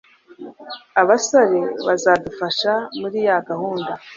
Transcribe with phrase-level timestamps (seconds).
[1.01, 3.91] abasore bazadufasha muri ya gahunda